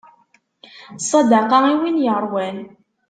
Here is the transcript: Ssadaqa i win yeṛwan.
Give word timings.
Ssadaqa 0.99 1.57
i 1.71 1.73
win 1.79 2.01
yeṛwan. 2.05 2.57